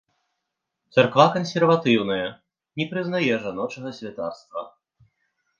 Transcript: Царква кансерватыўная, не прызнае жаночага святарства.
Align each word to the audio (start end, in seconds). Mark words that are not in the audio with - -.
Царква 0.97 1.25
кансерватыўная, 1.35 2.25
не 2.81 2.85
прызнае 2.95 3.33
жаночага 3.45 3.89
святарства. 3.99 4.69